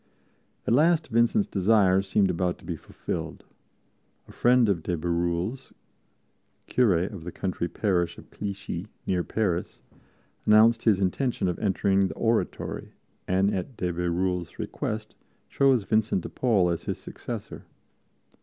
[0.65, 3.43] At last Vincent's desire seemed about to be fulfilled.
[4.27, 5.73] A friend of de Bérulle's,
[6.67, 9.83] curé of the country parish of Clichy, near Paris,
[10.47, 12.93] announced his intention of entering the Oratory,
[13.27, 15.13] and at de Bérulle's request
[15.49, 17.65] chose Vincent de Paul as his successor.